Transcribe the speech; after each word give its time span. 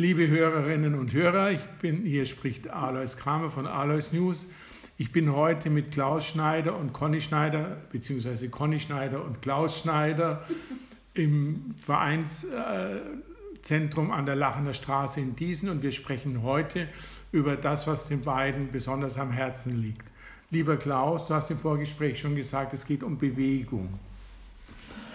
Liebe 0.00 0.26
Hörerinnen 0.28 0.94
und 0.94 1.12
Hörer, 1.12 1.50
ich 1.50 1.60
bin, 1.82 2.06
hier 2.06 2.24
spricht 2.24 2.70
Alois 2.70 3.18
Kramer 3.18 3.50
von 3.50 3.66
Alois 3.66 4.12
News. 4.12 4.46
Ich 4.96 5.12
bin 5.12 5.30
heute 5.30 5.68
mit 5.68 5.90
Klaus 5.90 6.24
Schneider 6.24 6.78
und 6.78 6.94
Conny 6.94 7.20
Schneider, 7.20 7.76
beziehungsweise 7.92 8.48
Conny 8.48 8.80
Schneider 8.80 9.22
und 9.22 9.42
Klaus 9.42 9.78
Schneider 9.78 10.42
im 11.12 11.74
Vereinszentrum 11.84 14.10
an 14.10 14.24
der 14.24 14.36
Lachener 14.36 14.72
Straße 14.72 15.20
in 15.20 15.36
Diesen 15.36 15.68
und 15.68 15.82
wir 15.82 15.92
sprechen 15.92 16.42
heute 16.42 16.88
über 17.30 17.56
das, 17.56 17.86
was 17.86 18.08
den 18.08 18.22
beiden 18.22 18.72
besonders 18.72 19.18
am 19.18 19.30
Herzen 19.30 19.82
liegt. 19.82 20.10
Lieber 20.50 20.78
Klaus, 20.78 21.26
du 21.26 21.34
hast 21.34 21.50
im 21.50 21.58
Vorgespräch 21.58 22.20
schon 22.20 22.36
gesagt, 22.36 22.72
es 22.72 22.86
geht 22.86 23.02
um 23.02 23.18
Bewegung. 23.18 23.90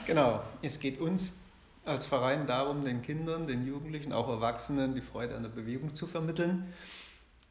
Genau, 0.06 0.44
es 0.62 0.80
geht 0.80 1.02
uns 1.02 1.40
als 1.86 2.08
Verein 2.08 2.48
darum, 2.48 2.84
den 2.84 3.02
Kindern, 3.02 3.48
den 3.48 3.66
Jugendlichen, 3.66 4.12
auch 4.12 4.28
Erwachsenen 4.28 4.96
die 4.96 5.02
Freude 5.02 5.36
an 5.36 5.44
der 5.44 5.50
Bewegung 5.50 5.94
zu 5.94 6.08
vermitteln, 6.08 6.66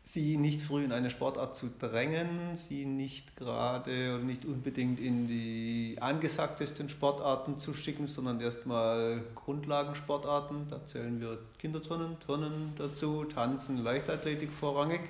sie 0.03 0.37
nicht 0.37 0.61
früh 0.61 0.85
in 0.85 0.93
eine 0.93 1.09
Sportart 1.09 1.57
zu 1.57 1.71
drängen, 1.79 2.59
sie 2.59 2.85
nicht 2.85 3.37
gerade 3.37 4.15
oder 4.15 4.25
nicht 4.25 4.45
unbedingt 4.45 5.01
in 5.01 5.27
die 5.27 5.97
angesagtesten 6.01 6.89
Sportarten 6.89 7.59
zu 7.59 7.73
schicken, 7.73 8.07
sondern 8.07 8.41
erstmal 8.41 9.23
Grundlagensportarten. 9.35 10.69
Da 10.69 10.85
zählen 10.85 11.21
wir 11.21 11.39
Kinderturnen, 11.59 12.19
Turnen 12.21 12.75
dazu, 12.77 13.25
Tanzen, 13.25 13.83
Leichtathletik 13.83 14.53
vorrangig 14.53 15.01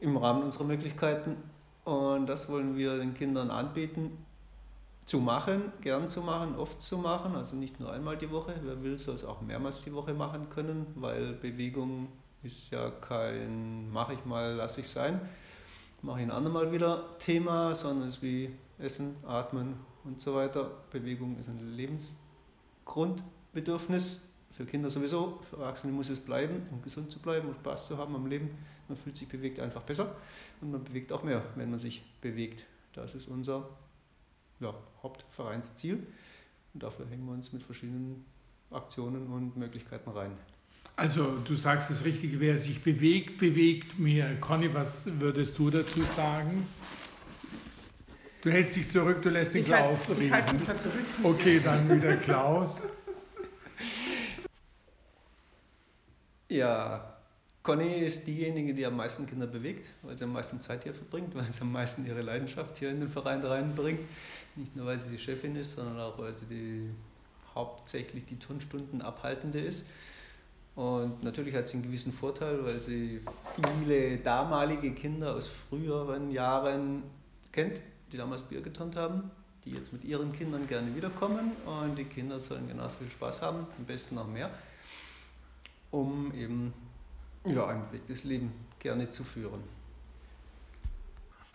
im 0.00 0.16
Rahmen 0.16 0.42
unserer 0.42 0.64
Möglichkeiten. 0.64 1.36
Und 1.84 2.26
das 2.26 2.48
wollen 2.48 2.76
wir 2.76 2.98
den 2.98 3.14
Kindern 3.14 3.50
anbieten 3.50 4.18
zu 5.04 5.18
machen, 5.18 5.72
gern 5.80 6.08
zu 6.08 6.20
machen, 6.20 6.54
oft 6.56 6.80
zu 6.80 6.98
machen, 6.98 7.34
also 7.34 7.56
nicht 7.56 7.80
nur 7.80 7.92
einmal 7.92 8.16
die 8.16 8.30
Woche. 8.30 8.54
Wer 8.62 8.80
will, 8.82 8.96
soll 8.98 9.16
es 9.16 9.24
auch 9.24 9.42
mehrmals 9.42 9.82
die 9.82 9.92
Woche 9.92 10.14
machen 10.14 10.48
können, 10.48 10.86
weil 10.94 11.32
Bewegung 11.34 12.08
ist 12.42 12.70
ja 12.70 12.90
kein 12.90 13.92
mache 13.92 14.14
ich 14.14 14.24
mal, 14.24 14.54
lasse 14.54 14.80
ich 14.80 14.88
sein, 14.88 15.20
mache 16.02 16.20
ich 16.20 16.26
ein 16.26 16.30
andermal 16.30 16.72
wieder 16.72 17.18
Thema, 17.18 17.74
sondern 17.74 18.06
es 18.08 18.14
ist 18.16 18.22
wie 18.22 18.50
Essen, 18.78 19.16
Atmen 19.26 19.74
und 20.04 20.20
so 20.20 20.34
weiter. 20.34 20.70
Bewegung 20.90 21.38
ist 21.38 21.48
ein 21.48 21.76
Lebensgrundbedürfnis. 21.76 24.28
Für 24.50 24.66
Kinder 24.66 24.90
sowieso, 24.90 25.38
für 25.48 25.56
Erwachsene 25.56 25.94
muss 25.94 26.10
es 26.10 26.20
bleiben, 26.20 26.66
um 26.70 26.82
gesund 26.82 27.10
zu 27.10 27.18
bleiben 27.20 27.48
und 27.48 27.56
Spaß 27.56 27.86
zu 27.86 27.96
haben 27.96 28.14
am 28.14 28.26
Leben. 28.26 28.50
Man 28.86 28.98
fühlt 28.98 29.16
sich 29.16 29.26
bewegt 29.26 29.58
einfach 29.60 29.82
besser 29.82 30.14
und 30.60 30.72
man 30.72 30.84
bewegt 30.84 31.10
auch 31.12 31.22
mehr, 31.22 31.42
wenn 31.56 31.70
man 31.70 31.78
sich 31.78 32.04
bewegt. 32.20 32.66
Das 32.92 33.14
ist 33.14 33.28
unser 33.28 33.66
ja, 34.62 34.74
Hauptvereinsziel. 35.02 36.06
Und 36.74 36.82
dafür 36.82 37.06
hängen 37.08 37.26
wir 37.26 37.32
uns 37.32 37.52
mit 37.52 37.62
verschiedenen 37.62 38.24
Aktionen 38.70 39.26
und 39.26 39.56
Möglichkeiten 39.56 40.10
rein. 40.10 40.32
Also 40.96 41.38
du 41.38 41.54
sagst 41.54 41.90
das 41.90 42.04
Richtige, 42.04 42.40
wer 42.40 42.58
sich 42.58 42.82
bewegt, 42.82 43.38
bewegt 43.38 43.98
mehr. 43.98 44.38
Conny, 44.40 44.72
was 44.72 45.08
würdest 45.20 45.58
du 45.58 45.70
dazu 45.70 46.02
sagen? 46.02 46.66
Du 48.42 48.50
hältst 48.50 48.76
dich 48.76 48.88
zurück, 48.88 49.22
du 49.22 49.30
lässt 49.30 49.54
den 49.54 49.60
ich 49.60 49.66
Klaus 49.66 50.08
halt, 50.08 50.18
reden. 50.18 50.26
Ich 50.26 50.32
halte 50.32 50.54
mich 50.54 50.64
da 50.64 50.78
zurück. 50.78 51.04
Okay, 51.22 51.60
dann 51.62 51.90
wieder 51.90 52.16
Klaus. 52.16 52.82
Ja, 56.48 57.12
Conny 57.62 58.04
ist 58.04 58.26
diejenige, 58.26 58.74
die 58.74 58.84
am 58.84 58.96
meisten 58.96 59.26
Kinder 59.26 59.46
bewegt, 59.46 59.90
weil 60.02 60.18
sie 60.18 60.24
am 60.24 60.32
meisten 60.32 60.58
Zeit 60.58 60.82
hier 60.82 60.92
verbringt, 60.92 61.34
weil 61.34 61.48
sie 61.48 61.62
am 61.62 61.72
meisten 61.72 62.04
ihre 62.04 62.20
Leidenschaft 62.20 62.76
hier 62.76 62.90
in 62.90 63.00
den 63.00 63.08
Verein 63.08 63.42
reinbringt. 63.42 64.00
Nicht 64.56 64.76
nur, 64.76 64.86
weil 64.86 64.98
sie 64.98 65.10
die 65.10 65.18
Chefin 65.18 65.56
ist, 65.56 65.72
sondern 65.72 65.98
auch, 66.00 66.18
weil 66.18 66.36
sie 66.36 66.46
die, 66.46 66.90
hauptsächlich 67.54 68.24
die 68.24 68.38
Turnstunden 68.38 69.02
abhaltende 69.02 69.60
ist. 69.60 69.84
Und 70.74 71.22
natürlich 71.22 71.54
hat 71.54 71.68
sie 71.68 71.74
einen 71.74 71.82
gewissen 71.82 72.12
Vorteil, 72.12 72.64
weil 72.64 72.80
sie 72.80 73.20
viele 73.54 74.18
damalige 74.18 74.92
Kinder 74.92 75.34
aus 75.34 75.48
früheren 75.48 76.30
Jahren 76.30 77.02
kennt, 77.50 77.82
die 78.10 78.16
damals 78.16 78.42
Bier 78.42 78.62
geturnt 78.62 78.96
haben, 78.96 79.30
die 79.64 79.72
jetzt 79.72 79.92
mit 79.92 80.04
ihren 80.04 80.32
Kindern 80.32 80.66
gerne 80.66 80.94
wiederkommen. 80.96 81.52
Und 81.66 81.96
die 81.96 82.04
Kinder 82.04 82.40
sollen 82.40 82.68
genauso 82.68 82.96
viel 82.96 83.10
Spaß 83.10 83.42
haben, 83.42 83.66
am 83.78 83.84
besten 83.84 84.14
noch 84.14 84.26
mehr, 84.26 84.50
um 85.90 86.32
eben 86.34 86.72
ja, 87.44 87.66
ein 87.66 87.86
bewegtes 87.88 88.24
Leben 88.24 88.52
gerne 88.78 89.10
zu 89.10 89.24
führen. 89.24 89.62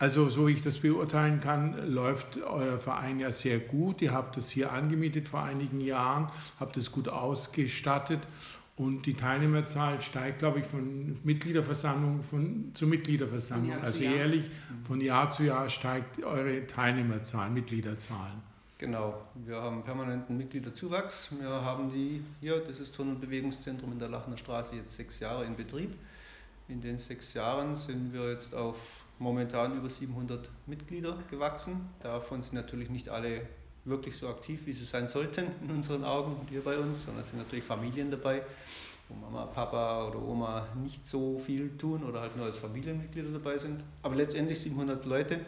Also, 0.00 0.28
so 0.28 0.46
wie 0.46 0.52
ich 0.52 0.62
das 0.62 0.78
beurteilen 0.78 1.40
kann, 1.40 1.92
läuft 1.92 2.40
euer 2.42 2.78
Verein 2.78 3.18
ja 3.18 3.32
sehr 3.32 3.58
gut. 3.58 4.00
Ihr 4.00 4.12
habt 4.12 4.36
es 4.36 4.48
hier 4.48 4.70
angemietet 4.70 5.28
vor 5.28 5.42
einigen 5.42 5.80
Jahren, 5.80 6.30
habt 6.60 6.76
es 6.76 6.92
gut 6.92 7.08
ausgestattet 7.08 8.20
und 8.76 9.06
die 9.06 9.14
Teilnehmerzahl 9.14 10.00
steigt, 10.00 10.38
glaube 10.38 10.60
ich, 10.60 10.66
von 10.66 11.18
Mitgliederversammlung 11.24 12.22
von, 12.22 12.70
zu 12.74 12.86
Mitgliederversammlung. 12.86 13.70
Jahr 13.70 13.82
also 13.82 14.04
jährlich 14.04 14.44
von 14.86 15.00
Jahr 15.00 15.30
zu 15.30 15.44
Jahr 15.44 15.68
steigt 15.68 16.22
eure 16.22 16.64
Teilnehmerzahl, 16.66 17.50
Mitgliederzahlen. 17.50 18.46
Genau, 18.78 19.20
wir 19.34 19.60
haben 19.60 19.82
permanenten 19.82 20.36
Mitgliederzuwachs. 20.36 21.34
Wir 21.40 21.48
haben 21.48 21.90
die 21.90 22.22
hier, 22.40 22.60
das 22.60 22.78
ist 22.78 22.94
Turn- 22.94 23.08
und 23.08 23.20
Bewegungszentrum 23.20 23.90
in 23.90 23.98
der 23.98 24.08
Lachner 24.08 24.36
Straße, 24.36 24.76
jetzt 24.76 24.94
sechs 24.94 25.18
Jahre 25.18 25.44
in 25.44 25.56
Betrieb. 25.56 25.96
In 26.68 26.80
den 26.80 26.98
sechs 26.98 27.34
Jahren 27.34 27.74
sind 27.74 28.12
wir 28.12 28.30
jetzt 28.30 28.54
auf 28.54 29.04
momentan 29.18 29.76
über 29.76 29.90
700 29.90 30.50
Mitglieder 30.66 31.18
gewachsen. 31.30 31.88
Davon 32.00 32.42
sind 32.42 32.54
natürlich 32.54 32.90
nicht 32.90 33.08
alle 33.08 33.42
wirklich 33.84 34.16
so 34.16 34.28
aktiv, 34.28 34.66
wie 34.66 34.72
sie 34.72 34.84
sein 34.84 35.08
sollten 35.08 35.46
in 35.62 35.70
unseren 35.70 36.04
Augen 36.04 36.36
und 36.36 36.50
hier 36.50 36.62
bei 36.62 36.78
uns, 36.78 37.02
sondern 37.04 37.22
es 37.22 37.28
sind 37.30 37.38
natürlich 37.38 37.64
Familien 37.64 38.10
dabei, 38.10 38.42
wo 39.08 39.14
Mama, 39.14 39.46
Papa 39.46 40.06
oder 40.08 40.22
Oma 40.22 40.68
nicht 40.82 41.06
so 41.06 41.38
viel 41.38 41.76
tun 41.78 42.02
oder 42.04 42.20
halt 42.20 42.36
nur 42.36 42.46
als 42.46 42.58
Familienmitglieder 42.58 43.30
dabei 43.30 43.56
sind. 43.56 43.82
Aber 44.02 44.14
letztendlich 44.14 44.60
700 44.60 45.04
Leute, 45.06 45.40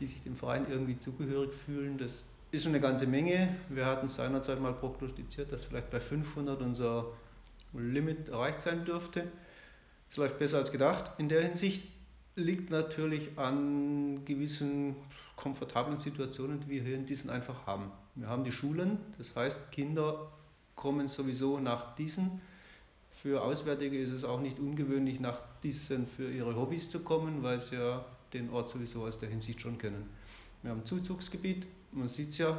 die 0.00 0.06
sich 0.06 0.22
dem 0.22 0.36
Verein 0.36 0.66
irgendwie 0.68 0.98
zugehörig 0.98 1.52
fühlen, 1.52 1.98
das 1.98 2.24
ist 2.52 2.62
schon 2.62 2.72
eine 2.72 2.80
ganze 2.80 3.06
Menge. 3.06 3.56
Wir 3.68 3.86
hatten 3.86 4.06
seinerzeit 4.06 4.60
mal 4.60 4.72
prognostiziert, 4.72 5.50
dass 5.50 5.64
vielleicht 5.64 5.90
bei 5.90 6.00
500 6.00 6.60
unser 6.62 7.06
Limit 7.72 8.28
erreicht 8.28 8.60
sein 8.60 8.84
dürfte. 8.84 9.26
Es 10.08 10.16
läuft 10.16 10.38
besser 10.38 10.58
als 10.58 10.70
gedacht 10.70 11.10
in 11.18 11.28
der 11.28 11.42
Hinsicht. 11.42 11.88
Liegt 12.36 12.70
natürlich 12.70 13.38
an 13.38 14.24
gewissen 14.24 14.96
komfortablen 15.36 15.98
Situationen, 15.98 16.60
die 16.60 16.68
wir 16.68 16.82
hier 16.82 16.96
in 16.96 17.06
diesen 17.06 17.30
einfach 17.30 17.66
haben. 17.66 17.92
Wir 18.16 18.28
haben 18.28 18.42
die 18.42 18.50
Schulen, 18.50 18.98
das 19.18 19.36
heißt, 19.36 19.70
Kinder 19.70 20.32
kommen 20.74 21.06
sowieso 21.06 21.60
nach 21.60 21.94
diesen. 21.94 22.40
Für 23.12 23.42
Auswärtige 23.42 23.98
ist 23.98 24.10
es 24.10 24.24
auch 24.24 24.40
nicht 24.40 24.58
ungewöhnlich, 24.58 25.20
nach 25.20 25.40
diesen 25.62 26.06
für 26.06 26.28
ihre 26.28 26.56
Hobbys 26.56 26.90
zu 26.90 27.00
kommen, 27.00 27.42
weil 27.44 27.60
sie 27.60 27.76
ja 27.76 28.04
den 28.32 28.50
Ort 28.50 28.68
sowieso 28.68 29.04
aus 29.04 29.18
der 29.18 29.28
Hinsicht 29.28 29.60
schon 29.60 29.78
kennen. 29.78 30.10
Wir 30.62 30.72
haben 30.72 30.80
ein 30.80 30.86
Zuzugsgebiet, 30.86 31.66
man 31.92 32.08
sieht 32.08 32.30
es 32.30 32.38
ja, 32.38 32.58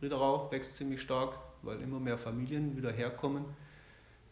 Riederau 0.00 0.50
wächst 0.50 0.76
ziemlich 0.76 1.02
stark, 1.02 1.38
weil 1.60 1.80
immer 1.82 2.00
mehr 2.00 2.16
Familien 2.16 2.76
wieder 2.76 2.90
herkommen 2.90 3.44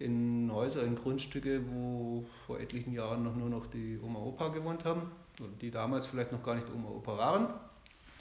in 0.00 0.50
Häuser, 0.52 0.82
in 0.82 0.96
Grundstücke, 0.96 1.62
wo 1.70 2.24
vor 2.46 2.58
etlichen 2.58 2.92
Jahren 2.92 3.22
noch 3.22 3.36
nur 3.36 3.50
noch 3.50 3.66
die 3.66 4.00
Oma 4.02 4.18
Opa 4.18 4.48
gewohnt 4.48 4.84
haben, 4.84 5.02
oder 5.38 5.50
die 5.60 5.70
damals 5.70 6.06
vielleicht 6.06 6.32
noch 6.32 6.42
gar 6.42 6.54
nicht 6.54 6.66
Oma 6.74 6.88
Opa 6.88 7.16
waren. 7.16 7.48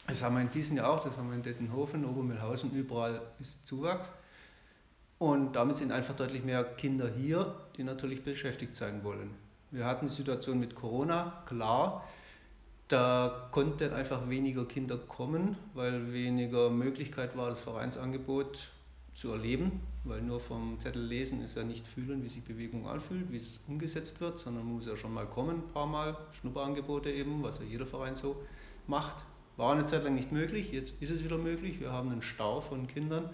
Das 0.07 0.21
haben 0.21 0.35
wir 0.35 0.41
in 0.41 0.51
diesem 0.51 0.77
Jahr 0.77 0.91
auch, 0.91 1.03
das 1.03 1.17
haben 1.17 1.29
wir 1.29 1.35
in 1.35 1.43
Dettenhofen, 1.43 2.03
Obermühlhausen, 2.03 2.71
überall 2.71 3.21
ist 3.39 3.65
Zuwachs. 3.65 4.11
Und 5.19 5.53
damit 5.53 5.77
sind 5.77 5.91
einfach 5.91 6.15
deutlich 6.15 6.43
mehr 6.43 6.63
Kinder 6.63 7.09
hier, 7.09 7.55
die 7.77 7.83
natürlich 7.83 8.23
beschäftigt 8.23 8.75
sein 8.75 9.03
wollen. 9.03 9.31
Wir 9.71 9.85
hatten 9.85 10.07
die 10.07 10.13
Situation 10.13 10.59
mit 10.59 10.75
Corona, 10.75 11.43
klar, 11.45 12.05
da 12.89 13.49
konnten 13.51 13.93
einfach 13.93 14.27
weniger 14.27 14.65
Kinder 14.65 14.97
kommen, 14.97 15.55
weil 15.75 16.11
weniger 16.11 16.69
Möglichkeit 16.71 17.37
war, 17.37 17.49
das 17.49 17.59
Vereinsangebot 17.59 18.71
zu 19.19 19.31
erleben, 19.31 19.71
weil 20.05 20.21
nur 20.21 20.39
vom 20.39 20.79
Zettel 20.79 21.03
lesen 21.03 21.43
ist 21.43 21.57
ja 21.57 21.63
nicht 21.63 21.85
fühlen, 21.85 22.23
wie 22.23 22.29
sich 22.29 22.41
Bewegung 22.41 22.87
anfühlt, 22.87 23.29
wie 23.31 23.37
es 23.37 23.59
umgesetzt 23.67 24.21
wird, 24.21 24.39
sondern 24.39 24.63
man 24.63 24.75
muss 24.75 24.85
ja 24.85 24.95
schon 24.95 25.13
mal 25.13 25.25
kommen, 25.25 25.57
ein 25.57 25.67
paar 25.67 25.87
Mal, 25.87 26.17
Schnupperangebote 26.31 27.11
eben, 27.11 27.43
was 27.43 27.59
ja 27.59 27.65
jeder 27.65 27.85
Verein 27.85 28.15
so 28.15 28.41
macht. 28.87 29.25
War 29.57 29.73
eine 29.73 29.83
Zeit 29.83 30.05
lang 30.05 30.15
nicht 30.15 30.31
möglich, 30.31 30.71
jetzt 30.71 30.95
ist 31.01 31.09
es 31.09 31.23
wieder 31.25 31.37
möglich. 31.37 31.81
Wir 31.81 31.91
haben 31.91 32.11
einen 32.11 32.21
Stau 32.21 32.61
von 32.61 32.87
Kindern, 32.87 33.29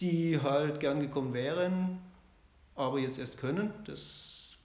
die 0.00 0.40
halt 0.40 0.80
gern 0.80 1.00
gekommen 1.00 1.34
wären, 1.34 1.98
aber 2.74 2.98
jetzt 2.98 3.18
erst 3.18 3.36
können. 3.36 3.74
Das 3.84 4.56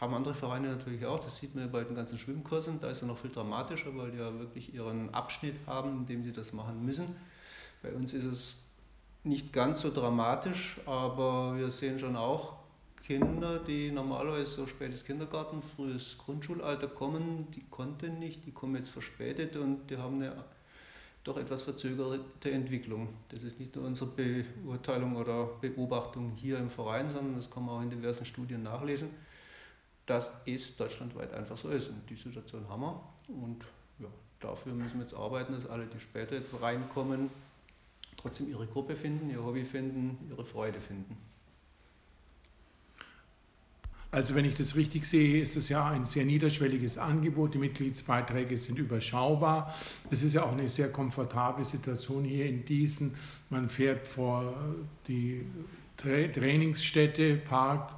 haben 0.00 0.14
andere 0.14 0.34
Vereine 0.34 0.68
natürlich 0.68 1.04
auch, 1.06 1.18
das 1.18 1.38
sieht 1.38 1.56
man 1.56 1.72
bei 1.72 1.82
den 1.82 1.96
ganzen 1.96 2.18
Schwimmkursen, 2.18 2.78
da 2.78 2.88
ist 2.88 3.02
es 3.02 3.08
noch 3.08 3.18
viel 3.18 3.32
dramatischer, 3.32 3.96
weil 3.96 4.12
die 4.12 4.18
ja 4.18 4.38
wirklich 4.38 4.72
ihren 4.72 5.12
Abschnitt 5.12 5.56
haben, 5.66 5.90
in 5.90 6.06
dem 6.06 6.22
sie 6.22 6.30
das 6.30 6.52
machen 6.52 6.84
müssen. 6.84 7.16
Bei 7.82 7.92
uns 7.92 8.12
ist 8.12 8.26
es 8.26 8.56
nicht 9.26 9.52
ganz 9.52 9.80
so 9.80 9.92
dramatisch, 9.92 10.80
aber 10.86 11.56
wir 11.56 11.70
sehen 11.70 11.98
schon 11.98 12.16
auch 12.16 12.54
Kinder, 13.02 13.58
die 13.58 13.90
normalerweise 13.90 14.46
so 14.46 14.66
spätes 14.66 15.04
Kindergarten, 15.04 15.62
frühes 15.62 16.16
Grundschulalter 16.18 16.88
kommen, 16.88 17.48
die 17.52 17.62
konnten 17.70 18.18
nicht, 18.18 18.46
die 18.46 18.52
kommen 18.52 18.76
jetzt 18.76 18.88
verspätet 18.88 19.56
und 19.56 19.88
die 19.90 19.96
haben 19.96 20.22
eine 20.22 20.44
doch 21.26 21.38
etwas 21.38 21.62
verzögerte 21.62 22.50
Entwicklung. 22.52 23.08
Das 23.30 23.42
ist 23.42 23.58
nicht 23.58 23.74
nur 23.74 23.84
unsere 23.84 24.10
Beurteilung 24.10 25.16
oder 25.16 25.46
Beobachtung 25.60 26.32
hier 26.36 26.58
im 26.58 26.70
Verein, 26.70 27.10
sondern 27.10 27.34
das 27.34 27.50
kann 27.50 27.64
man 27.64 27.76
auch 27.76 27.82
in 27.82 27.90
diversen 27.90 28.24
Studien 28.24 28.62
nachlesen, 28.62 29.10
dass 30.06 30.30
es 30.46 30.76
deutschlandweit 30.76 31.32
einfach 31.34 31.56
so 31.56 31.68
ist. 31.70 31.88
Und 31.88 32.08
die 32.08 32.14
Situation 32.14 32.68
haben 32.68 32.82
wir. 32.82 33.02
Und 33.28 33.64
ja, 33.98 34.06
dafür 34.38 34.72
müssen 34.72 34.98
wir 34.98 35.02
jetzt 35.02 35.14
arbeiten, 35.14 35.52
dass 35.52 35.66
alle, 35.68 35.86
die 35.86 35.98
später 35.98 36.36
jetzt 36.36 36.60
reinkommen, 36.60 37.30
trotzdem 38.26 38.48
ihre 38.48 38.66
Gruppe 38.66 38.96
finden, 38.96 39.30
ihr 39.30 39.44
Hobby 39.44 39.64
finden, 39.64 40.18
ihre 40.28 40.44
Freude 40.44 40.80
finden. 40.80 41.16
Also 44.10 44.34
wenn 44.34 44.44
ich 44.44 44.56
das 44.56 44.74
richtig 44.74 45.04
sehe, 45.04 45.40
ist 45.40 45.56
es 45.56 45.68
ja 45.68 45.88
ein 45.88 46.06
sehr 46.06 46.24
niederschwelliges 46.24 46.98
Angebot. 46.98 47.54
Die 47.54 47.58
Mitgliedsbeiträge 47.58 48.56
sind 48.56 48.78
überschaubar. 48.78 49.74
Es 50.10 50.24
ist 50.24 50.34
ja 50.34 50.42
auch 50.42 50.52
eine 50.52 50.68
sehr 50.68 50.90
komfortable 50.90 51.64
Situation 51.64 52.24
hier 52.24 52.46
in 52.46 52.64
Diesen. 52.64 53.14
Man 53.48 53.68
fährt 53.68 54.08
vor 54.08 54.56
die 55.06 55.44
Tra 55.96 56.26
Trainingsstätte, 56.26 57.36
parkt, 57.36 57.94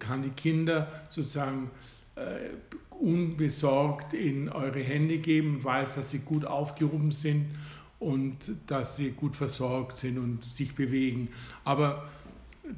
kann 0.00 0.22
die 0.22 0.30
Kinder 0.30 1.04
sozusagen 1.10 1.70
äh, 2.16 2.50
unbesorgt 2.90 4.14
in 4.14 4.48
eure 4.48 4.80
Hände 4.80 5.18
geben, 5.18 5.62
weiß, 5.62 5.94
dass 5.94 6.10
sie 6.10 6.20
gut 6.20 6.44
aufgehoben 6.44 7.12
sind 7.12 7.46
und 8.04 8.50
dass 8.66 8.96
sie 8.96 9.12
gut 9.12 9.34
versorgt 9.34 9.96
sind 9.96 10.18
und 10.18 10.44
sich 10.44 10.74
bewegen. 10.74 11.28
Aber 11.64 12.06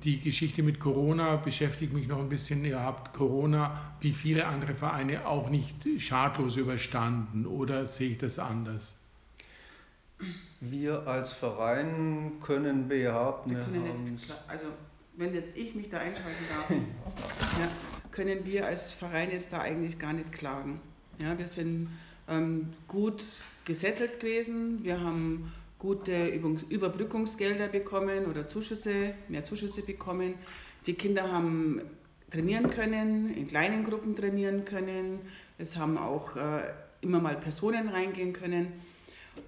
die 0.05 0.21
Geschichte 0.21 0.63
mit 0.63 0.79
Corona 0.79 1.37
beschäftigt 1.37 1.93
mich 1.93 2.07
noch 2.07 2.21
ein 2.21 2.29
bisschen. 2.29 2.65
Ihr 2.65 2.81
habt 2.81 3.13
Corona 3.13 3.95
wie 4.01 4.13
viele 4.13 4.47
andere 4.47 4.75
Vereine 4.75 5.27
auch 5.27 5.51
nicht 5.51 5.75
schadlos 5.99 6.57
überstanden 6.57 7.45
oder 7.45 7.87
sehe 7.87 8.11
ich 8.11 8.19
das 8.19 8.39
anders? 8.39 8.95
Wir 10.61 11.07
als 11.07 11.33
Verein 11.33 12.35
können 12.41 12.89
behaupten, 12.89 13.51
wir 13.51 13.65
können 13.65 14.05
nicht, 14.05 14.35
also 14.47 14.67
wenn 15.17 15.35
jetzt 15.35 15.57
ich 15.57 15.75
mich 15.75 15.91
da 15.91 15.99
einschalten 15.99 16.45
darf, 16.49 16.71
ja, 17.61 17.69
können 18.13 18.45
wir 18.45 18.67
als 18.67 18.93
Verein 18.93 19.31
jetzt 19.31 19.53
da 19.53 19.59
eigentlich 19.59 19.99
gar 19.99 20.13
nicht 20.13 20.33
klagen. 20.33 20.81
Ja, 21.19 21.37
wir 21.37 21.49
sind 21.49 21.89
ähm, 22.29 22.73
gut 22.89 23.23
gesettelt 23.67 24.21
gewesen, 24.21 24.83
wir 24.83 25.01
haben 25.01 25.53
gute 25.79 26.29
Überbrückungsgelder 26.29 27.69
bekommen 27.69 28.25
oder 28.25 28.47
Zuschüsse, 28.47 29.13
mehr 29.29 29.45
Zuschüsse 29.45 29.83
bekommen. 29.83 30.35
Die 30.87 30.95
Kinder 30.95 31.31
haben 31.31 31.83
trainieren 32.31 32.71
können, 32.71 33.35
in 33.35 33.47
kleinen 33.47 33.85
Gruppen 33.85 34.17
trainieren 34.17 34.65
können. 34.65 35.19
Es 35.59 35.77
haben 35.77 35.99
auch 35.99 36.37
äh, 36.37 36.63
immer 37.01 37.21
mal 37.21 37.37
Personen 37.37 37.89
reingehen 37.89 38.33
können. 38.33 38.73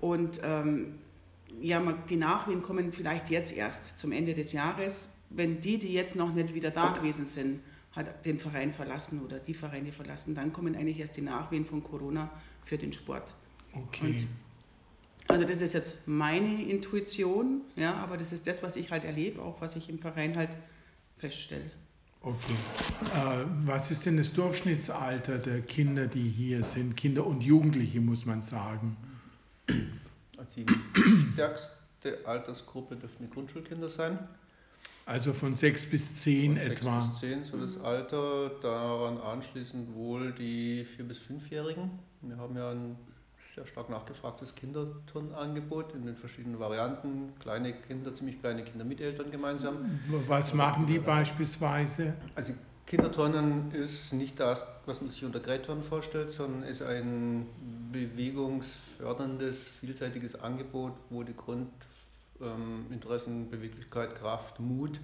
Und 0.01 0.41
ähm, 0.45 0.99
ja, 1.61 1.81
die 2.09 2.17
Nachwehen 2.17 2.61
kommen 2.61 2.93
vielleicht 2.93 3.31
jetzt 3.31 3.57
erst 3.57 3.99
zum 3.99 4.13
Ende 4.13 4.35
des 4.35 4.53
Jahres. 4.53 5.13
Wenn 5.31 5.61
die, 5.61 5.79
die 5.79 5.93
jetzt 5.93 6.17
noch 6.17 6.35
nicht 6.35 6.55
wieder 6.55 6.71
da 6.71 6.91
gewesen 6.91 7.25
sind, 7.25 7.61
hat 7.93 8.27
den 8.27 8.39
Verein 8.39 8.73
verlassen 8.73 9.23
oder 9.25 9.39
die 9.39 9.55
Vereine 9.55 9.93
verlassen, 9.93 10.35
dann 10.35 10.53
kommen 10.53 10.75
eigentlich 10.77 11.01
erst 11.01 11.17
die 11.17 11.23
Nachwehen 11.23 11.65
von 11.65 11.83
Corona 11.83 12.31
für 12.63 12.79
den 12.79 12.93
Sport. 12.93 13.33
Okay. 13.87 14.07
Und 14.07 14.27
also 15.29 15.45
das 15.45 15.61
ist 15.61 15.75
jetzt 15.75 16.09
meine 16.09 16.63
Intuition, 16.63 17.61
ja, 17.77 17.95
aber 17.95 18.17
das 18.17 18.33
ist 18.33 18.47
das, 18.47 18.63
was 18.63 18.77
ich 18.77 18.91
halt 18.91 19.05
erlebe, 19.05 19.43
auch 19.43 19.61
was 19.61 19.77
ich 19.77 19.91
im 19.91 19.99
Verein 19.99 20.37
halt 20.37 20.57
feststelle. 21.19 21.71
Okay. 22.23 22.55
Äh, 23.15 23.45
was 23.65 23.91
ist 23.91 24.07
denn 24.07 24.17
das 24.17 24.33
Durchschnittsalter 24.33 25.39
der 25.39 25.61
Kinder, 25.61 26.07
die 26.07 26.29
hier 26.29 26.65
sind? 26.65 26.97
Kinder 26.97 27.27
und 27.27 27.43
Jugendliche, 27.43 28.01
muss 28.01 28.27
man 28.27 28.43
sagen. 28.43 28.97
Also 30.37 30.63
die 30.63 30.67
stärkste 31.35 32.19
Altersgruppe 32.25 32.97
dürfen 32.97 33.27
die 33.27 33.31
Grundschulkinder 33.31 33.91
sein. 33.91 34.19
Also 35.07 35.33
von 35.33 35.55
sechs 35.55 35.87
bis 35.87 36.17
zehn 36.17 36.57
von 36.57 36.71
etwa. 36.71 37.01
Sechs 37.01 37.11
bis 37.11 37.21
zehn 37.21 37.45
so 37.45 37.59
das 37.59 37.79
Alter, 37.81 38.51
daran 38.61 39.19
anschließend 39.19 39.95
wohl 39.95 40.33
die 40.33 40.85
vier 40.85 41.07
bis 41.07 41.19
fünfjährigen. 41.19 41.91
Wir 42.23 42.37
haben 42.37 42.57
ja 42.57 42.73
ein 42.73 42.97
sehr 43.59 43.67
stark 43.67 43.91
nachgefragtes 43.91 44.55
Kinderturnangebot 44.55 45.93
in 45.95 46.07
den 46.07 46.15
verschiedenen 46.17 46.61
Varianten. 46.61 47.33
Kleine 47.41 47.73
Kinder, 47.73 48.15
ziemlich 48.15 48.41
kleine 48.41 48.63
Kinder 48.63 48.85
mit 48.85 49.01
Eltern 49.01 49.33
gemeinsam. 49.33 49.99
Was 50.29 50.55
machen 50.55 50.87
die 50.87 51.01
beispielsweise? 51.01 52.15
Also 52.37 52.53
Kinderturnen 52.87 53.73
ist 53.73 54.13
nicht 54.13 54.39
das, 54.39 54.65
was 54.87 55.01
man 55.01 55.11
sich 55.11 55.25
unter 55.25 55.41
Grätturnen 55.41 55.83
vorstellt, 55.83 56.31
sondern 56.31 56.63
ist 56.63 56.83
ein 56.83 57.47
bewegungsförderndes, 57.91 59.69
vielseitiges 59.69 60.41
Angebot, 60.41 60.93
wo 61.11 61.25
die 61.25 61.35
Grundinteressen, 61.35 63.33
ähm, 63.43 63.51
Beweglichkeit, 63.51 64.15
Kraft, 64.15 64.61
Mut, 64.61 65.01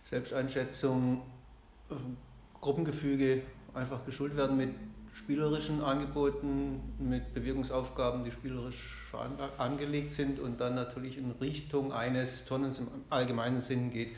Selbsteinschätzung, 0.00 1.22
äh, 1.90 1.94
Gruppengefüge 2.60 3.42
einfach 3.74 4.04
geschult 4.04 4.36
werden 4.36 4.56
mit 4.56 4.70
spielerischen 5.12 5.82
Angeboten 5.82 6.80
mit 6.98 7.34
Bewegungsaufgaben, 7.34 8.24
die 8.24 8.30
spielerisch 8.30 9.12
angelegt 9.58 10.12
sind 10.12 10.38
und 10.38 10.60
dann 10.60 10.74
natürlich 10.74 11.18
in 11.18 11.32
Richtung 11.32 11.92
eines 11.92 12.44
Tonnens 12.44 12.78
im 12.78 12.88
allgemeinen 13.10 13.60
Sinn 13.60 13.90
geht. 13.90 14.16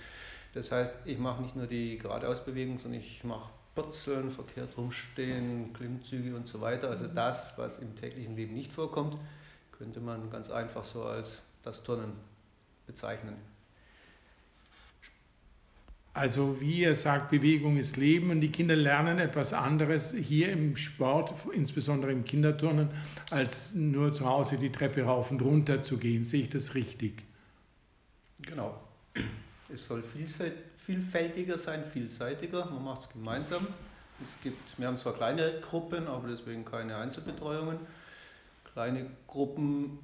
Das 0.55 0.71
heißt, 0.71 0.93
ich 1.07 1.19
mache 1.19 1.43
nicht 1.43 1.57
nur 1.57 1.67
die 1.67 1.97
Geradeausbewegung, 1.99 2.79
sondern 2.79 3.01
ich 3.01 3.25
mache 3.25 3.51
Purzeln, 3.75 4.31
verkehrt 4.31 4.77
rumstehen, 4.77 5.73
Klimmzüge 5.73 6.37
und 6.37 6.47
so 6.47 6.61
weiter. 6.61 6.91
Also 6.91 7.07
mhm. 7.07 7.15
das, 7.15 7.57
was 7.57 7.79
im 7.79 7.97
täglichen 7.97 8.37
Leben 8.37 8.53
nicht 8.53 8.73
vorkommt, 8.73 9.17
könnte 9.73 10.01
man 10.01 10.31
ganz 10.31 10.51
einfach 10.51 10.85
so 10.85 11.05
als 11.05 11.41
das 11.63 11.83
Turnen 11.83 12.13
bezeichnen. 12.87 13.37
Also 16.23 16.61
wie 16.61 16.83
ihr 16.83 16.95
sagt, 16.95 17.33
Bewegung 17.33 17.79
ist 17.79 17.97
Leben 17.97 18.31
und 18.31 18.41
die 18.41 18.53
Kinder 18.53 18.77
lernen 18.77 19.19
etwas 19.19 19.53
anderes 19.53 20.13
hier 20.15 20.53
im 20.53 20.77
Sport, 20.77 21.35
insbesondere 21.53 22.13
im 22.13 22.23
Kinderturnen, 22.23 22.91
als 23.33 23.75
nur 23.75 24.13
zu 24.13 24.25
Hause 24.25 24.57
die 24.57 24.71
Treppe 24.71 25.03
rauf 25.03 25.33
und 25.33 25.43
runter 25.43 25.83
zu 25.83 25.99
gehen. 25.99 26.23
Sehe 26.23 26.45
ich 26.45 26.49
das 26.49 26.77
richtig? 26.77 27.25
Genau. 28.41 28.81
Es 29.69 29.87
soll 29.87 30.05
vielfältiger 30.77 31.59
sein, 31.59 31.83
vielseitiger. 31.83 32.67
Man 32.67 32.85
macht 32.85 33.01
es 33.01 33.09
gemeinsam. 33.09 33.67
Es 34.23 34.37
gibt, 34.45 34.79
wir 34.79 34.87
haben 34.87 34.99
zwar 34.99 35.15
kleine 35.15 35.59
Gruppen, 35.61 36.07
aber 36.07 36.29
deswegen 36.29 36.65
keine 36.65 36.99
Einzelbetreuungen. 36.99 37.81
Kleine 38.73 39.11
Gruppen 39.27 39.99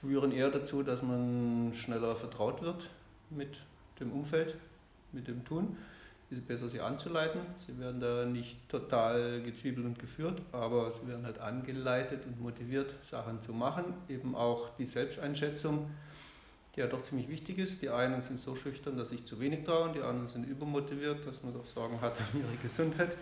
führen 0.00 0.30
eher 0.30 0.50
dazu, 0.50 0.84
dass 0.84 1.02
man 1.02 1.72
schneller 1.74 2.14
vertraut 2.14 2.62
wird 2.62 2.88
mit 3.30 3.62
dem 3.98 4.12
Umfeld, 4.12 4.56
mit 5.14 5.28
dem 5.28 5.44
Tun, 5.44 5.76
ist 6.30 6.38
es 6.38 6.44
besser, 6.44 6.68
sie 6.68 6.80
anzuleiten. 6.80 7.40
Sie 7.58 7.78
werden 7.78 8.00
da 8.00 8.24
nicht 8.24 8.68
total 8.68 9.42
gezwiebelt 9.42 9.86
und 9.86 9.98
geführt, 9.98 10.42
aber 10.52 10.90
sie 10.90 11.06
werden 11.06 11.24
halt 11.24 11.38
angeleitet 11.38 12.26
und 12.26 12.40
motiviert, 12.40 12.94
Sachen 13.02 13.40
zu 13.40 13.52
machen. 13.52 13.84
Eben 14.08 14.34
auch 14.34 14.70
die 14.76 14.86
Selbsteinschätzung, 14.86 15.90
die 16.74 16.80
ja 16.80 16.86
doch 16.86 17.02
ziemlich 17.02 17.28
wichtig 17.28 17.58
ist. 17.58 17.82
Die 17.82 17.90
einen 17.90 18.22
sind 18.22 18.40
so 18.40 18.56
schüchtern, 18.56 18.96
dass 18.96 19.10
sich 19.10 19.24
zu 19.24 19.38
wenig 19.38 19.64
trauen, 19.64 19.92
die 19.92 20.00
anderen 20.00 20.28
sind 20.28 20.44
übermotiviert, 20.44 21.26
dass 21.26 21.42
man 21.42 21.52
doch 21.52 21.66
Sorgen 21.66 22.00
hat 22.00 22.18
um 22.32 22.40
ihre 22.40 22.56
Gesundheit. 22.56 23.16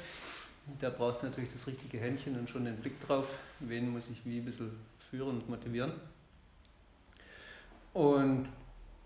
Da 0.78 0.90
braucht 0.90 1.16
es 1.16 1.22
natürlich 1.24 1.52
das 1.52 1.66
richtige 1.66 1.98
Händchen 1.98 2.38
und 2.38 2.48
schon 2.48 2.64
den 2.64 2.76
Blick 2.76 3.00
drauf, 3.00 3.36
wen 3.58 3.90
muss 3.90 4.08
ich 4.08 4.24
wie 4.24 4.38
ein 4.38 4.44
bisschen 4.44 4.70
führen 4.98 5.40
und 5.40 5.48
motivieren. 5.48 5.92
Und 7.92 8.48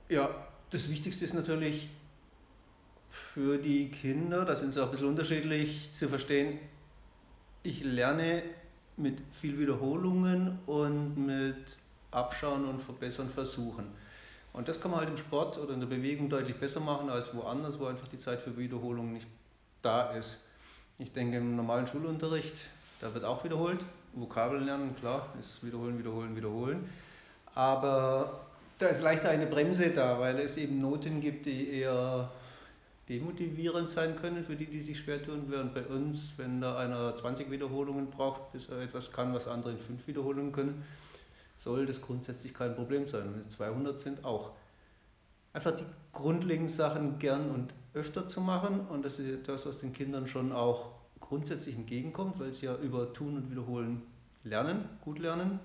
ja, 0.08 0.28
das 0.70 0.88
Wichtigste 0.90 1.25
ist 1.25 1.34
natürlich, 1.34 1.88
für 3.35 3.58
die 3.58 3.90
Kinder, 3.90 4.44
da 4.44 4.54
sind 4.54 4.73
sie 4.73 4.80
auch 4.80 4.87
ein 4.87 4.90
bisschen 4.90 5.08
unterschiedlich 5.08 5.92
zu 5.92 6.08
verstehen, 6.08 6.58
ich 7.62 7.82
lerne 7.82 8.42
mit 8.96 9.18
viel 9.32 9.58
Wiederholungen 9.58 10.58
und 10.66 11.16
mit 11.16 11.78
Abschauen 12.11 12.64
und 12.64 12.80
Verbessern 12.80 13.28
versuchen. 13.28 13.87
Und 14.52 14.68
das 14.68 14.80
kann 14.80 14.90
man 14.90 15.00
halt 15.00 15.11
im 15.11 15.18
Sport 15.18 15.58
oder 15.58 15.75
in 15.75 15.80
der 15.80 15.87
Bewegung 15.87 16.30
deutlich 16.30 16.56
besser 16.56 16.80
machen 16.80 17.11
als 17.11 17.35
woanders, 17.35 17.78
wo 17.78 17.87
einfach 17.87 18.08
die 18.08 18.18
Zeit 18.18 18.40
für 18.40 18.56
Wiederholung 18.56 19.12
nicht 19.12 19.26
da 19.82 20.12
ist. 20.12 20.38
Ich 20.99 21.12
denke, 21.12 21.37
im 21.37 21.56
normalen 21.56 21.87
Schulunterricht, 21.87 22.70
da 23.00 23.12
wird 23.12 23.25
auch 23.25 23.44
wiederholt. 23.44 23.85
Vokabeln 24.14 24.64
lernen, 24.64 24.96
klar, 24.96 25.28
ist 25.38 25.62
wiederholen, 25.62 25.99
wiederholen, 25.99 26.35
wiederholen. 26.35 26.88
Aber 27.54 28.46
da 28.78 28.87
ist 28.87 29.02
leichter 29.02 29.28
eine 29.28 29.46
Bremse 29.46 29.90
da, 29.90 30.18
weil 30.18 30.38
es 30.38 30.56
eben 30.56 30.80
Noten 30.80 31.20
gibt, 31.20 31.44
die 31.44 31.68
eher 31.80 32.30
demotivierend 33.08 33.88
sein 33.88 34.16
können 34.16 34.44
für 34.44 34.56
die, 34.56 34.66
die 34.66 34.80
sich 34.80 34.98
schwer 34.98 35.22
tun, 35.22 35.44
während 35.48 35.75
bei 35.75 35.86
uns, 35.86 36.34
wenn 36.36 36.60
da 36.60 36.76
einer 36.76 37.14
20 37.14 37.50
Wiederholungen 37.50 38.10
braucht, 38.10 38.52
bis 38.52 38.68
er 38.68 38.80
etwas 38.80 39.12
kann, 39.12 39.32
was 39.32 39.46
andere 39.46 39.72
in 39.72 39.78
5 39.78 40.06
Wiederholungen 40.06 40.52
können, 40.52 40.84
soll 41.56 41.86
das 41.86 42.00
grundsätzlich 42.00 42.52
kein 42.52 42.75
Problem 42.75 43.06
sein. 43.06 43.32
Wenn 43.32 43.40
es 43.40 43.48
200 43.50 43.98
sind, 43.98 44.25
auch. 44.25 44.52
Einfach 45.52 45.72
die 45.72 45.86
grundlegenden 46.12 46.68
Sachen 46.68 47.18
gern 47.18 47.50
und 47.50 47.72
öfter 47.94 48.26
zu 48.26 48.40
machen 48.40 48.80
und 48.88 49.04
das 49.04 49.18
ist 49.18 49.48
das, 49.48 49.64
was 49.64 49.78
den 49.78 49.92
Kindern 49.92 50.26
schon 50.26 50.52
auch 50.52 50.90
grundsätzlich 51.20 51.76
entgegenkommt, 51.76 52.38
weil 52.38 52.52
sie 52.52 52.66
ja 52.66 52.76
über 52.76 53.12
Tun 53.12 53.36
und 53.36 53.50
Wiederholen 53.50 54.02
lernen, 54.44 54.88
gut 55.00 55.18
lernen. 55.18 55.60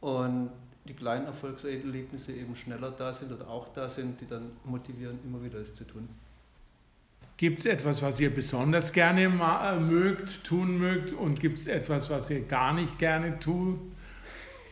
und 0.00 0.50
die 0.88 0.94
kleinen 0.94 1.26
Erfolgserlebnisse 1.26 2.32
eben 2.32 2.54
schneller 2.54 2.90
da 2.90 3.12
sind 3.12 3.32
oder 3.32 3.48
auch 3.48 3.68
da 3.68 3.88
sind, 3.88 4.20
die 4.20 4.26
dann 4.26 4.52
motivieren, 4.64 5.18
immer 5.24 5.42
wieder 5.42 5.58
es 5.58 5.74
zu 5.74 5.84
tun. 5.84 6.08
Gibt 7.36 7.60
es 7.60 7.66
etwas, 7.66 8.02
was 8.02 8.18
ihr 8.18 8.34
besonders 8.34 8.92
gerne 8.92 9.22
äh, 9.22 9.78
mögt, 9.78 10.42
tun 10.44 10.78
mögt 10.78 11.12
und 11.12 11.38
gibt 11.38 11.58
es 11.58 11.66
etwas, 11.68 12.10
was 12.10 12.30
ihr 12.30 12.40
gar 12.40 12.72
nicht 12.72 12.98
gerne 12.98 13.38
tut? 13.38 13.78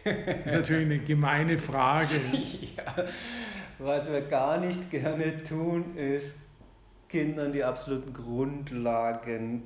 Das 0.05 0.47
ist 0.47 0.53
natürlich 0.53 0.87
eine 0.87 0.99
gemeine 0.99 1.59
Frage. 1.59 2.15
ja, 2.77 3.05
was 3.79 4.11
wir 4.11 4.23
gar 4.23 4.59
nicht 4.59 4.91
gerne 4.91 5.43
tun, 5.43 5.97
ist 5.97 6.39
Kindern 7.09 7.53
die 7.53 7.63
absoluten 7.63 8.13
Grundlagen 8.13 9.63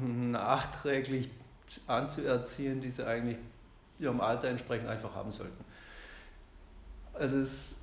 nachträglich 0.00 1.30
anzuerziehen, 1.86 2.80
die 2.80 2.90
sie 2.90 3.06
eigentlich 3.06 3.38
ihrem 4.02 4.20
Alter 4.20 4.48
entsprechend 4.48 4.88
einfach 4.88 5.14
haben 5.14 5.30
sollten. 5.30 5.64
Also 7.14 7.38
es, 7.38 7.78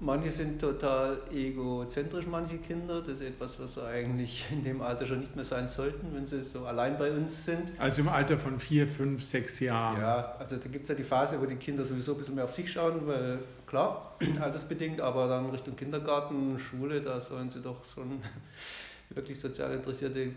manche 0.00 0.30
sind 0.30 0.60
total 0.60 1.18
egozentrisch, 1.32 2.26
manche 2.26 2.58
Kinder. 2.58 3.00
Das 3.00 3.20
ist 3.20 3.22
etwas, 3.22 3.58
was 3.58 3.74
sie 3.74 3.86
eigentlich 3.86 4.44
in 4.50 4.62
dem 4.62 4.82
Alter 4.82 5.06
schon 5.06 5.20
nicht 5.20 5.34
mehr 5.34 5.44
sein 5.44 5.66
sollten, 5.66 6.14
wenn 6.14 6.26
sie 6.26 6.44
so 6.44 6.66
allein 6.66 6.96
bei 6.96 7.10
uns 7.10 7.44
sind. 7.44 7.72
Also 7.78 8.02
im 8.02 8.08
Alter 8.08 8.38
von 8.38 8.58
vier, 8.58 8.86
fünf, 8.86 9.24
sechs 9.24 9.60
Jahren. 9.60 10.00
Ja, 10.00 10.32
also 10.38 10.56
da 10.56 10.68
gibt 10.68 10.84
es 10.84 10.88
ja 10.88 10.94
die 10.94 11.04
Phase, 11.04 11.40
wo 11.40 11.46
die 11.46 11.56
Kinder 11.56 11.84
sowieso 11.84 12.12
ein 12.12 12.18
bisschen 12.18 12.34
mehr 12.34 12.44
auf 12.44 12.52
sich 12.52 12.70
schauen, 12.70 13.06
weil 13.06 13.40
klar, 13.66 14.16
altersbedingt, 14.40 15.00
aber 15.00 15.28
dann 15.28 15.50
Richtung 15.50 15.76
Kindergarten, 15.76 16.58
Schule, 16.58 17.00
da 17.00 17.20
sollen 17.20 17.50
sie 17.50 17.60
doch 17.60 17.84
schon 17.84 18.20
wirklich 19.10 19.38
sozial 19.38 19.72
interessierte 19.72 20.30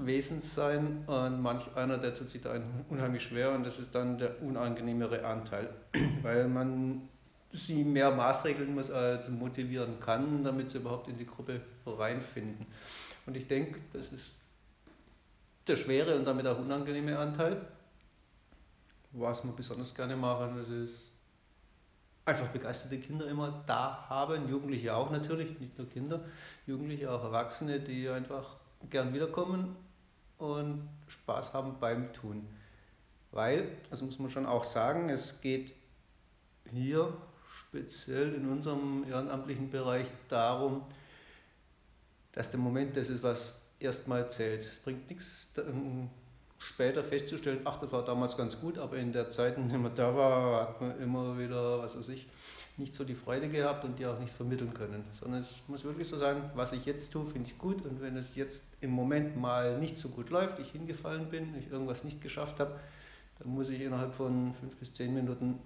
Wesen 0.00 0.40
sein 0.40 1.04
und 1.06 1.42
manch 1.42 1.74
einer, 1.74 1.98
der 1.98 2.14
tut 2.14 2.30
sich 2.30 2.40
da 2.40 2.54
unheimlich 2.88 3.24
schwer 3.24 3.52
und 3.52 3.66
das 3.66 3.80
ist 3.80 3.94
dann 3.94 4.16
der 4.16 4.40
unangenehmere 4.42 5.24
Anteil, 5.24 5.74
weil 6.22 6.46
man 6.48 7.08
sie 7.50 7.82
mehr 7.82 8.12
maßregeln 8.12 8.74
muss 8.74 8.90
als 8.90 9.28
motivieren 9.28 9.98
kann, 9.98 10.44
damit 10.44 10.70
sie 10.70 10.78
überhaupt 10.78 11.08
in 11.08 11.18
die 11.18 11.26
Gruppe 11.26 11.60
reinfinden. 11.84 12.66
Und 13.26 13.36
ich 13.36 13.48
denke, 13.48 13.80
das 13.92 14.08
ist 14.08 14.36
der 15.66 15.76
schwere 15.76 16.16
und 16.16 16.24
damit 16.24 16.46
auch 16.46 16.58
unangenehme 16.58 17.18
Anteil. 17.18 17.60
Was 19.12 19.42
wir 19.42 19.52
besonders 19.52 19.94
gerne 19.94 20.16
machen, 20.16 20.58
das 20.58 20.68
ist 20.68 21.12
einfach 22.24 22.48
begeisterte 22.48 22.98
Kinder 22.98 23.26
immer 23.26 23.64
da 23.66 24.06
haben, 24.08 24.48
Jugendliche 24.48 24.94
auch 24.94 25.10
natürlich, 25.10 25.58
nicht 25.58 25.76
nur 25.76 25.88
Kinder, 25.88 26.24
Jugendliche, 26.66 27.10
auch 27.10 27.24
Erwachsene, 27.24 27.80
die 27.80 28.08
einfach 28.08 28.56
gern 28.90 29.12
wiederkommen 29.12 29.74
und 30.38 30.88
Spaß 31.08 31.52
haben 31.52 31.78
beim 31.80 32.12
Tun. 32.12 32.46
Weil, 33.30 33.76
das 33.90 34.00
muss 34.02 34.18
man 34.18 34.30
schon 34.30 34.46
auch 34.46 34.64
sagen, 34.64 35.10
es 35.10 35.40
geht 35.40 35.74
hier 36.70 37.12
speziell 37.46 38.34
in 38.34 38.48
unserem 38.48 39.04
ehrenamtlichen 39.04 39.70
Bereich 39.70 40.06
darum, 40.28 40.82
dass 42.32 42.50
der 42.50 42.60
Moment 42.60 42.96
das 42.96 43.08
ist, 43.08 43.22
was 43.22 43.60
erstmal 43.80 44.30
zählt. 44.30 44.62
Es 44.64 44.78
bringt 44.78 45.08
nichts, 45.10 45.48
später 46.58 47.04
festzustellen, 47.04 47.60
ach, 47.64 47.78
das 47.78 47.92
war 47.92 48.04
damals 48.04 48.36
ganz 48.36 48.60
gut, 48.60 48.78
aber 48.78 48.96
in 48.96 49.12
der 49.12 49.28
Zeit, 49.30 49.56
in 49.56 49.68
der 49.68 49.78
man 49.78 49.94
da 49.94 50.14
war, 50.14 50.68
hat 50.68 50.80
man 50.80 50.98
immer 51.00 51.38
wieder, 51.38 51.78
was 51.78 51.96
weiß 51.96 52.08
ich, 52.08 52.26
nicht 52.78 52.94
so 52.94 53.04
die 53.04 53.14
Freude 53.14 53.48
gehabt 53.48 53.84
und 53.84 53.98
die 53.98 54.06
auch 54.06 54.18
nicht 54.18 54.32
vermitteln 54.32 54.72
können. 54.72 55.04
Sondern 55.12 55.40
es 55.40 55.56
muss 55.66 55.84
wirklich 55.84 56.08
so 56.08 56.16
sein, 56.16 56.50
was 56.54 56.72
ich 56.72 56.84
jetzt 56.86 57.12
tue, 57.12 57.26
finde 57.26 57.48
ich 57.48 57.58
gut 57.58 57.84
und 57.84 58.00
wenn 58.00 58.16
es 58.16 58.34
jetzt 58.34 58.62
im 58.80 58.90
Moment 58.90 59.36
mal 59.36 59.78
nicht 59.78 59.98
so 59.98 60.08
gut 60.08 60.30
läuft, 60.30 60.58
ich 60.58 60.70
hingefallen 60.70 61.28
bin, 61.28 61.54
ich 61.56 61.70
irgendwas 61.70 62.04
nicht 62.04 62.20
geschafft 62.20 62.60
habe, 62.60 62.78
dann 63.38 63.48
muss 63.48 63.68
ich 63.70 63.80
innerhalb 63.80 64.14
von 64.14 64.54
fünf 64.54 64.76
bis 64.76 64.92
zehn 64.92 65.14
Minuten 65.14 65.58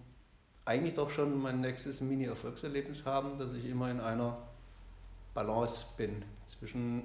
eigentlich 0.65 0.95
doch 0.95 1.11
schon 1.11 1.41
mein 1.41 1.61
nächstes 1.61 2.01
Mini-Erfolgserlebnis 2.01 3.05
haben, 3.05 3.39
dass 3.39 3.53
ich 3.53 3.67
immer 3.69 3.91
in 3.91 4.01
einer 4.01 4.39
Balance 5.35 5.87
bin 5.97 6.25
zwischen 6.47 7.03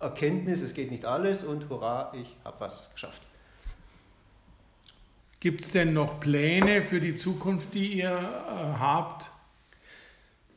Erkenntnis, 0.00 0.62
es 0.62 0.74
geht 0.74 0.90
nicht 0.90 1.04
alles 1.04 1.44
und 1.44 1.68
hurra, 1.68 2.12
ich 2.14 2.36
habe 2.44 2.60
was 2.60 2.90
geschafft. 2.92 3.22
Gibt 5.42 5.60
es 5.60 5.72
denn 5.72 5.92
noch 5.92 6.20
Pläne 6.20 6.84
für 6.84 7.00
die 7.00 7.16
Zukunft, 7.16 7.74
die 7.74 7.94
ihr 7.94 8.10
äh, 8.10 8.78
habt? 8.78 9.28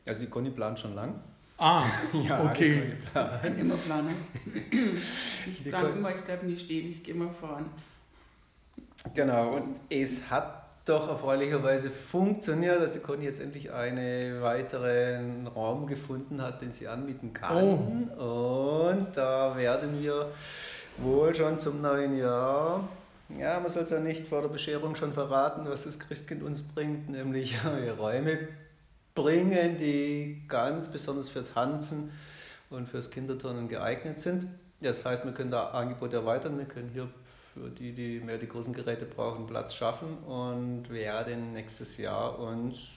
Also 0.06 0.20
die 0.20 0.30
Conny 0.30 0.50
plant 0.50 0.78
schon 0.78 0.94
lang. 0.94 1.18
Ah, 1.58 1.84
ja, 2.12 2.44
okay. 2.44 2.92
Ich 3.12 3.42
bin 3.42 3.58
immer 3.58 3.74
Planer. 3.78 4.12
Ich 5.64 5.68
plane 5.68 5.88
immer, 5.88 6.14
ich 6.14 6.22
bleibe 6.22 6.46
nicht 6.46 6.66
stehen, 6.66 6.88
ich 6.88 7.02
gehe 7.02 7.14
immer 7.14 7.30
voran. 7.30 7.68
Genau, 9.12 9.56
und 9.56 9.80
es 9.90 10.30
hat 10.30 10.64
doch 10.84 11.08
erfreulicherweise 11.08 11.90
funktioniert, 11.90 12.80
dass 12.80 12.92
die 12.92 13.00
Conny 13.00 13.24
jetzt 13.24 13.40
endlich 13.40 13.72
einen 13.72 14.40
weiteren 14.40 15.48
Raum 15.48 15.88
gefunden 15.88 16.40
hat, 16.40 16.62
den 16.62 16.70
sie 16.70 16.86
anmieten 16.86 17.32
kann. 17.32 18.08
Oh. 18.16 18.88
Und 18.92 19.16
da 19.16 19.56
werden 19.56 20.00
wir 20.00 20.30
wohl 20.98 21.34
schon 21.34 21.58
zum 21.58 21.82
neuen 21.82 22.16
Jahr, 22.16 22.88
ja, 23.28 23.58
man 23.60 23.70
soll 23.70 23.82
es 23.84 23.90
ja 23.90 24.00
nicht 24.00 24.28
vor 24.28 24.42
der 24.42 24.48
Bescherung 24.48 24.94
schon 24.94 25.12
verraten, 25.12 25.68
was 25.68 25.84
das 25.84 25.98
Christkind 25.98 26.42
uns 26.42 26.62
bringt, 26.62 27.08
nämlich 27.08 27.56
Räume 27.98 28.48
bringen, 29.14 29.76
die 29.78 30.42
ganz 30.48 30.90
besonders 30.90 31.28
für 31.28 31.44
Tanzen 31.44 32.12
und 32.70 32.88
fürs 32.88 33.10
Kinderturnen 33.10 33.68
geeignet 33.68 34.18
sind. 34.18 34.46
Das 34.80 35.04
heißt, 35.04 35.24
wir 35.24 35.32
können 35.32 35.50
da 35.50 35.70
Angebote 35.70 36.16
erweitern, 36.16 36.58
wir 36.58 36.66
können 36.66 36.90
hier 36.90 37.08
für 37.54 37.70
die, 37.70 37.92
die 37.92 38.20
mehr 38.20 38.38
die 38.38 38.48
großen 38.48 38.74
Geräte 38.74 39.06
brauchen, 39.06 39.46
Platz 39.46 39.74
schaffen 39.74 40.18
und 40.18 40.90
werden 40.90 41.54
nächstes 41.54 41.96
Jahr 41.96 42.38
uns 42.38 42.90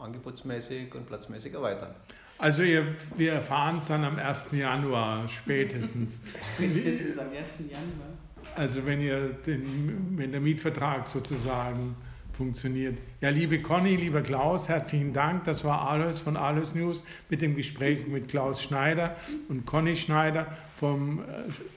angebotsmäßig 0.00 0.94
und 0.94 1.06
platzmäßig 1.06 1.54
erweitern. 1.54 1.94
Also 2.38 2.62
ihr, 2.62 2.86
wir 3.16 3.34
erfahren 3.34 3.78
es 3.78 3.88
dann 3.88 4.04
am 4.04 4.18
1. 4.18 4.52
Januar 4.52 5.28
spätestens. 5.28 6.20
spätestens 6.54 7.18
am 7.18 7.28
1. 7.28 7.70
Januar. 7.70 8.25
Also 8.54 8.86
wenn 8.86 9.00
ihr 9.00 9.30
den, 9.46 10.14
wenn 10.16 10.32
der 10.32 10.40
Mietvertrag 10.40 11.08
sozusagen 11.08 11.96
funktioniert. 12.36 12.98
Ja, 13.20 13.30
liebe 13.30 13.60
Conny, 13.62 13.96
lieber 13.96 14.20
Klaus, 14.20 14.68
herzlichen 14.68 15.12
Dank. 15.12 15.44
Das 15.44 15.64
war 15.64 15.88
Alois 15.88 16.18
von 16.18 16.36
Alois 16.36 16.74
News 16.74 17.02
mit 17.30 17.40
dem 17.40 17.56
Gespräch 17.56 18.06
mit 18.06 18.28
Klaus 18.28 18.62
Schneider 18.62 19.16
und 19.48 19.64
Conny 19.64 19.96
Schneider 19.96 20.46
vom 20.78 21.20
äh, 21.20 21.22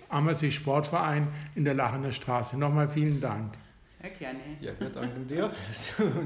Ammersee 0.10 0.52
Sportverein 0.52 1.28
in 1.56 1.64
der 1.64 1.74
Lachener 1.76 2.12
Straße. 2.12 2.58
Nochmal 2.58 2.90
vielen 2.90 3.22
Dank. 3.22 3.54
Sehr 4.02 4.12
gerne. 4.12 4.40
Ja, 4.62 4.72
wir 4.80 4.90
danken 4.90 5.28
dir. 5.28 5.52